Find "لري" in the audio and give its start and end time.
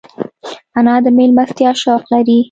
2.13-2.37